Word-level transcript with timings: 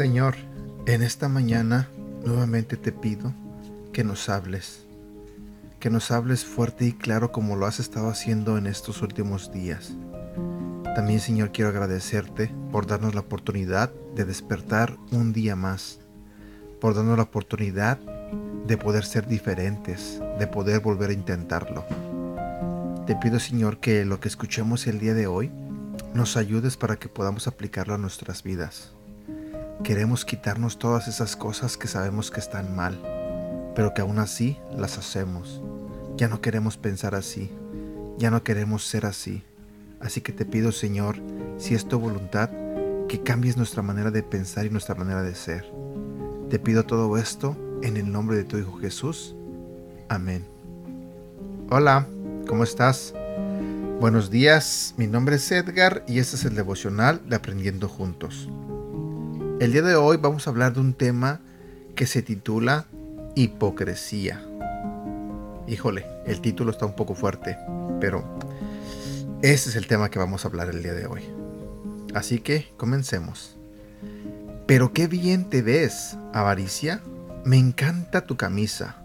Señor, 0.00 0.36
en 0.86 1.02
esta 1.02 1.28
mañana 1.28 1.88
nuevamente 2.24 2.76
te 2.76 2.90
pido 2.90 3.34
que 3.92 4.02
nos 4.02 4.28
hables, 4.28 4.84
que 5.78 5.90
nos 5.90 6.10
hables 6.10 6.44
fuerte 6.44 6.86
y 6.86 6.92
claro 6.92 7.32
como 7.32 7.56
lo 7.56 7.66
has 7.66 7.80
estado 7.80 8.08
haciendo 8.08 8.56
en 8.56 8.66
estos 8.66 9.02
últimos 9.02 9.52
días. 9.52 9.92
También 10.94 11.20
Señor 11.20 11.52
quiero 11.52 11.70
agradecerte 11.70 12.52
por 12.72 12.86
darnos 12.86 13.14
la 13.14 13.20
oportunidad 13.20 13.92
de 14.14 14.24
despertar 14.24 14.96
un 15.12 15.32
día 15.32 15.54
más, 15.54 16.00
por 16.80 16.94
darnos 16.94 17.16
la 17.16 17.22
oportunidad 17.24 17.98
de 18.66 18.76
poder 18.76 19.04
ser 19.04 19.26
diferentes, 19.26 20.20
de 20.38 20.46
poder 20.46 20.80
volver 20.80 21.10
a 21.10 21.14
intentarlo. 21.14 21.84
Te 23.06 23.14
pido 23.16 23.38
Señor 23.38 23.78
que 23.78 24.04
lo 24.04 24.20
que 24.20 24.28
escuchemos 24.28 24.86
el 24.86 24.98
día 24.98 25.14
de 25.14 25.26
hoy 25.26 25.50
nos 26.12 26.36
ayudes 26.36 26.76
para 26.76 26.96
que 26.96 27.08
podamos 27.08 27.46
aplicarlo 27.46 27.94
a 27.94 27.98
nuestras 27.98 28.42
vidas. 28.42 28.92
Queremos 29.84 30.24
quitarnos 30.24 30.78
todas 30.78 31.08
esas 31.08 31.36
cosas 31.36 31.76
que 31.76 31.88
sabemos 31.88 32.30
que 32.30 32.40
están 32.40 32.74
mal, 32.74 33.00
pero 33.74 33.94
que 33.94 34.02
aún 34.02 34.18
así 34.18 34.58
las 34.76 34.98
hacemos. 34.98 35.62
Ya 36.16 36.28
no 36.28 36.40
queremos 36.40 36.76
pensar 36.76 37.14
así, 37.14 37.50
ya 38.18 38.30
no 38.30 38.42
queremos 38.42 38.84
ser 38.84 39.06
así. 39.06 39.44
Así 40.00 40.20
que 40.20 40.32
te 40.32 40.44
pido, 40.44 40.72
Señor, 40.72 41.16
si 41.58 41.74
es 41.74 41.86
tu 41.86 41.98
voluntad, 41.98 42.50
que 43.08 43.22
cambies 43.22 43.56
nuestra 43.56 43.82
manera 43.82 44.10
de 44.10 44.22
pensar 44.22 44.66
y 44.66 44.70
nuestra 44.70 44.94
manera 44.94 45.22
de 45.22 45.34
ser. 45.34 45.70
Te 46.48 46.58
pido 46.58 46.84
todo 46.84 47.16
esto 47.18 47.56
en 47.82 47.96
el 47.96 48.10
nombre 48.10 48.36
de 48.36 48.44
tu 48.44 48.56
Hijo 48.56 48.78
Jesús. 48.78 49.34
Amén. 50.08 50.44
Hola, 51.70 52.06
¿cómo 52.46 52.64
estás? 52.64 53.14
Buenos 54.00 54.30
días, 54.30 54.94
mi 54.96 55.06
nombre 55.06 55.36
es 55.36 55.52
Edgar 55.52 56.04
y 56.08 56.20
este 56.20 56.36
es 56.36 56.44
el 56.46 56.54
devocional 56.54 57.20
de 57.28 57.36
Aprendiendo 57.36 57.86
Juntos. 57.86 58.48
El 59.60 59.72
día 59.72 59.82
de 59.82 59.94
hoy 59.94 60.16
vamos 60.16 60.46
a 60.46 60.50
hablar 60.50 60.72
de 60.72 60.80
un 60.80 60.94
tema 60.94 61.40
que 61.94 62.06
se 62.06 62.22
titula 62.22 62.86
Hipocresía. 63.34 64.42
Híjole, 65.68 66.06
el 66.26 66.40
título 66.40 66.70
está 66.70 66.86
un 66.86 66.96
poco 66.96 67.14
fuerte, 67.14 67.58
pero 68.00 68.24
ese 69.42 69.70
es 69.70 69.76
el 69.76 69.86
tema 69.86 70.10
que 70.10 70.18
vamos 70.18 70.44
a 70.44 70.48
hablar 70.48 70.68
el 70.68 70.82
día 70.82 70.94
de 70.94 71.06
hoy. 71.06 71.22
Así 72.14 72.40
que 72.40 72.72
comencemos. 72.76 73.56
Pero 74.66 74.92
qué 74.92 75.06
bien 75.06 75.48
te 75.48 75.62
ves, 75.62 76.16
avaricia. 76.32 77.00
Me 77.44 77.56
encanta 77.56 78.26
tu 78.26 78.36
camisa. 78.36 78.96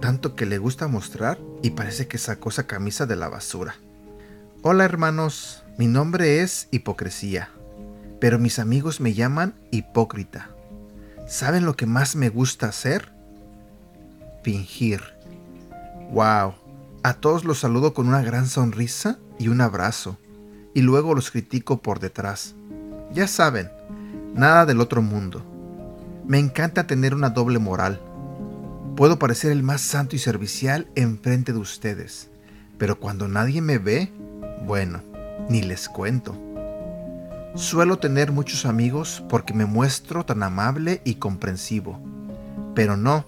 Tanto 0.00 0.34
que 0.34 0.46
le 0.46 0.58
gusta 0.58 0.88
mostrar 0.88 1.38
y 1.62 1.70
parece 1.70 2.08
que 2.08 2.18
sacó 2.18 2.50
esa 2.50 2.66
camisa 2.66 3.06
de 3.06 3.16
la 3.16 3.28
basura. 3.28 3.76
Hola 4.62 4.84
hermanos, 4.84 5.62
mi 5.78 5.86
nombre 5.86 6.40
es 6.40 6.68
Hipocresía 6.70 7.50
pero 8.24 8.38
mis 8.38 8.58
amigos 8.58 9.00
me 9.00 9.12
llaman 9.12 9.52
hipócrita. 9.70 10.48
¿Saben 11.28 11.66
lo 11.66 11.76
que 11.76 11.84
más 11.84 12.16
me 12.16 12.30
gusta 12.30 12.68
hacer? 12.68 13.12
Fingir. 14.42 15.02
¡Wow! 16.10 16.54
A 17.06 17.12
todos 17.12 17.44
los 17.44 17.58
saludo 17.58 17.92
con 17.92 18.08
una 18.08 18.22
gran 18.22 18.46
sonrisa 18.46 19.18
y 19.38 19.48
un 19.48 19.60
abrazo, 19.60 20.16
y 20.72 20.80
luego 20.80 21.14
los 21.14 21.30
critico 21.30 21.82
por 21.82 22.00
detrás. 22.00 22.54
Ya 23.12 23.28
saben, 23.28 23.68
nada 24.34 24.64
del 24.64 24.80
otro 24.80 25.02
mundo. 25.02 25.44
Me 26.26 26.38
encanta 26.38 26.86
tener 26.86 27.14
una 27.14 27.28
doble 27.28 27.58
moral. 27.58 28.00
Puedo 28.96 29.18
parecer 29.18 29.52
el 29.52 29.62
más 29.62 29.82
santo 29.82 30.16
y 30.16 30.18
servicial 30.18 30.88
enfrente 30.94 31.52
de 31.52 31.58
ustedes, 31.58 32.30
pero 32.78 32.98
cuando 32.98 33.28
nadie 33.28 33.60
me 33.60 33.76
ve, 33.76 34.10
bueno, 34.64 35.02
ni 35.50 35.60
les 35.60 35.90
cuento. 35.90 36.34
Suelo 37.54 37.98
tener 37.98 38.32
muchos 38.32 38.64
amigos 38.64 39.22
porque 39.28 39.52
me 39.52 39.66
muestro 39.66 40.24
tan 40.24 40.42
amable 40.42 41.02
y 41.04 41.16
comprensivo, 41.16 42.00
pero 42.74 42.96
no, 42.96 43.26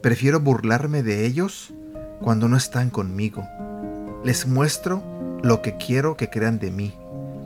prefiero 0.00 0.38
burlarme 0.38 1.02
de 1.02 1.26
ellos 1.26 1.74
cuando 2.20 2.48
no 2.48 2.56
están 2.56 2.90
conmigo. 2.90 3.46
Les 4.24 4.46
muestro 4.46 5.02
lo 5.42 5.62
que 5.62 5.76
quiero 5.76 6.16
que 6.16 6.30
crean 6.30 6.58
de 6.58 6.70
mí. 6.70 6.94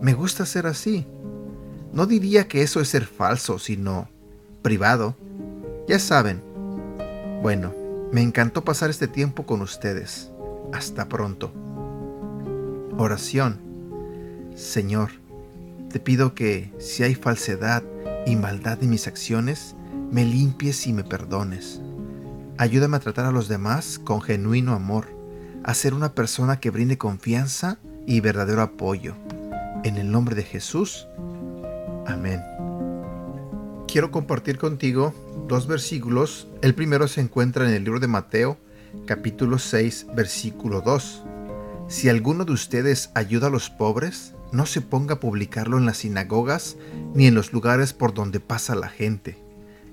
Me 0.00 0.14
gusta 0.14 0.46
ser 0.46 0.66
así. 0.66 1.06
No 1.92 2.06
diría 2.06 2.46
que 2.46 2.62
eso 2.62 2.80
es 2.80 2.88
ser 2.88 3.04
falso, 3.04 3.58
sino 3.58 4.08
privado. 4.62 5.16
Ya 5.88 5.98
saben. 5.98 6.42
Bueno, 7.42 7.74
me 8.12 8.22
encantó 8.22 8.64
pasar 8.64 8.90
este 8.90 9.08
tiempo 9.08 9.44
con 9.44 9.60
ustedes. 9.62 10.30
Hasta 10.72 11.08
pronto. 11.08 11.52
Oración. 12.96 13.58
Señor, 14.54 15.10
te 15.90 15.98
pido 15.98 16.34
que, 16.34 16.72
si 16.78 17.02
hay 17.02 17.14
falsedad 17.14 17.82
y 18.26 18.36
maldad 18.36 18.82
en 18.82 18.90
mis 18.90 19.08
acciones, 19.08 19.74
me 20.12 20.24
limpies 20.24 20.86
y 20.86 20.92
me 20.92 21.02
perdones. 21.02 21.80
Ayúdame 22.60 22.98
a 22.98 23.00
tratar 23.00 23.24
a 23.24 23.30
los 23.30 23.48
demás 23.48 23.98
con 23.98 24.20
genuino 24.20 24.74
amor, 24.74 25.06
a 25.64 25.72
ser 25.72 25.94
una 25.94 26.14
persona 26.14 26.60
que 26.60 26.68
brinde 26.68 26.98
confianza 26.98 27.78
y 28.06 28.20
verdadero 28.20 28.60
apoyo. 28.60 29.14
En 29.82 29.96
el 29.96 30.10
nombre 30.10 30.36
de 30.36 30.42
Jesús. 30.42 31.08
Amén. 32.06 32.42
Quiero 33.88 34.10
compartir 34.10 34.58
contigo 34.58 35.14
dos 35.48 35.68
versículos. 35.68 36.48
El 36.60 36.74
primero 36.74 37.08
se 37.08 37.22
encuentra 37.22 37.66
en 37.66 37.72
el 37.72 37.82
libro 37.82 37.98
de 37.98 38.08
Mateo, 38.08 38.58
capítulo 39.06 39.58
6, 39.58 40.08
versículo 40.14 40.82
2. 40.82 41.22
Si 41.88 42.10
alguno 42.10 42.44
de 42.44 42.52
ustedes 42.52 43.08
ayuda 43.14 43.46
a 43.46 43.50
los 43.50 43.70
pobres, 43.70 44.34
no 44.52 44.66
se 44.66 44.82
ponga 44.82 45.14
a 45.14 45.20
publicarlo 45.20 45.78
en 45.78 45.86
las 45.86 45.96
sinagogas 45.96 46.76
ni 47.14 47.26
en 47.26 47.34
los 47.34 47.54
lugares 47.54 47.94
por 47.94 48.12
donde 48.12 48.38
pasa 48.38 48.74
la 48.74 48.90
gente. 48.90 49.38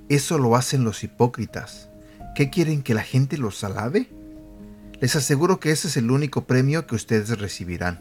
Eso 0.09 0.37
lo 0.37 0.57
hacen 0.57 0.83
los 0.83 1.05
hipócritas. 1.05 1.91
¿Qué 2.37 2.51
quieren 2.51 2.83
que 2.83 2.93
la 2.93 3.01
gente 3.01 3.35
los 3.39 3.63
alabe? 3.63 4.09
Les 5.01 5.15
aseguro 5.15 5.59
que 5.59 5.71
ese 5.71 5.87
es 5.87 5.97
el 5.97 6.11
único 6.11 6.45
premio 6.45 6.85
que 6.85 6.93
ustedes 6.93 7.39
recibirán. 7.39 7.99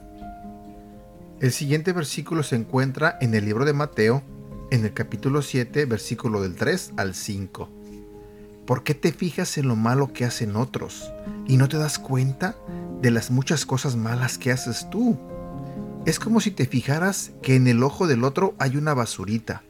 El 1.40 1.52
siguiente 1.52 1.94
versículo 1.94 2.42
se 2.42 2.56
encuentra 2.56 3.16
en 3.22 3.34
el 3.34 3.46
libro 3.46 3.64
de 3.64 3.72
Mateo, 3.72 4.22
en 4.70 4.84
el 4.84 4.92
capítulo 4.92 5.40
7, 5.40 5.86
versículo 5.86 6.42
del 6.42 6.54
3 6.54 6.92
al 6.98 7.14
5. 7.14 7.70
¿Por 8.66 8.82
qué 8.82 8.92
te 8.92 9.10
fijas 9.10 9.56
en 9.56 9.68
lo 9.68 9.74
malo 9.74 10.12
que 10.12 10.26
hacen 10.26 10.54
otros 10.56 11.10
y 11.46 11.56
no 11.56 11.66
te 11.66 11.78
das 11.78 11.98
cuenta 11.98 12.56
de 13.00 13.10
las 13.10 13.30
muchas 13.30 13.64
cosas 13.64 13.96
malas 13.96 14.36
que 14.36 14.52
haces 14.52 14.90
tú? 14.90 15.16
Es 16.04 16.20
como 16.20 16.42
si 16.42 16.50
te 16.50 16.66
fijaras 16.66 17.30
que 17.40 17.56
en 17.56 17.66
el 17.68 17.82
ojo 17.82 18.06
del 18.06 18.22
otro 18.22 18.54
hay 18.58 18.76
una 18.76 18.92
basurita 18.92 19.62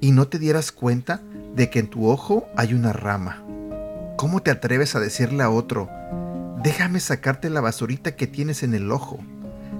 y 0.00 0.12
no 0.12 0.28
te 0.28 0.38
dieras 0.38 0.70
cuenta 0.70 1.20
de 1.56 1.68
que 1.68 1.80
en 1.80 1.88
tu 1.88 2.08
ojo 2.08 2.46
hay 2.56 2.74
una 2.74 2.92
rama. 2.92 3.44
¿Cómo 4.16 4.40
te 4.42 4.52
atreves 4.52 4.94
a 4.94 5.00
decirle 5.00 5.42
a 5.42 5.50
otro, 5.50 5.90
déjame 6.62 7.00
sacarte 7.00 7.50
la 7.50 7.60
basurita 7.60 8.14
que 8.14 8.28
tienes 8.28 8.62
en 8.62 8.74
el 8.74 8.92
ojo, 8.92 9.18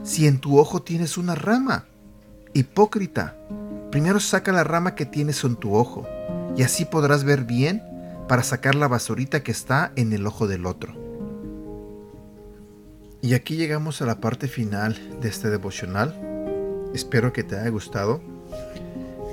si 0.03 0.27
en 0.27 0.39
tu 0.39 0.59
ojo 0.59 0.83
tienes 0.83 1.17
una 1.17 1.37
rama? 1.37 1.87
Hipócrita, 2.53 3.37
primero 3.93 4.19
saca 4.19 4.51
la 4.51 4.65
rama 4.65 4.97
que 4.97 5.07
tienes 5.07 5.45
en 5.45 5.55
tu 5.55 5.75
ojo 5.77 6.07
y 6.57 6.63
así 6.63 6.85
podrás 6.85 7.23
ver 7.23 7.45
bien 7.45 7.83
para 8.29 8.43
sacar 8.43 8.75
la 8.75 8.89
basurita 8.89 9.45
que 9.45 9.53
está 9.53 9.93
en 9.95 10.13
el 10.13 10.27
ojo 10.27 10.49
del 10.49 10.67
otro. 10.67 10.95
Y 13.23 13.35
aquí 13.35 13.57
llegamos 13.57 14.03
a 14.03 14.07
la 14.07 14.21
parte 14.21 14.49
final 14.49 14.99
de 15.21 15.29
este 15.29 15.49
devocional. 15.49 16.15
Espero 16.93 17.33
que 17.33 17.45
te 17.45 17.57
haya 17.57 17.71
gustado. 17.71 18.21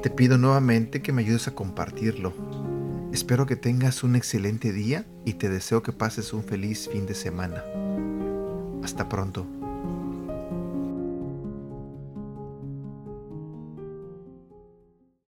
Te 0.04 0.10
pido 0.10 0.38
nuevamente 0.38 1.02
que 1.02 1.12
me 1.12 1.24
ayudes 1.24 1.48
a 1.48 1.56
compartirlo. 1.56 2.51
Espero 3.12 3.46
que 3.46 3.58
tengas 3.58 4.04
un 4.04 4.16
excelente 4.16 4.72
día 4.72 5.06
y 5.26 5.34
te 5.34 5.50
deseo 5.50 5.84
que 5.84 5.92
pases 5.92 6.32
un 6.32 6.46
feliz 6.46 6.88
fin 6.90 7.06
de 7.06 7.14
semana. 7.14 7.62
Hasta 8.84 9.10
pronto. 9.10 9.46